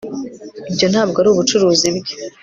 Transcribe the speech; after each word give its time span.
ibyo 0.71 0.87
ntabwo 0.91 1.17
ari 1.19 1.29
ubucuruzi 1.31 1.89
bwe 1.97 2.11